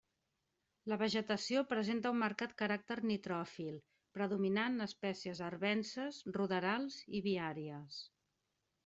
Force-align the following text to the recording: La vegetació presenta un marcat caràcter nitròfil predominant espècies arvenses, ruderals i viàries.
La 0.91 0.95
vegetació 0.99 1.59
presenta 1.73 2.13
un 2.15 2.19
marcat 2.21 2.55
caràcter 2.61 2.97
nitròfil 3.09 3.77
predominant 4.19 4.87
espècies 4.87 5.43
arvenses, 5.49 6.23
ruderals 6.39 6.99
i 7.21 7.23
viàries. 7.29 8.01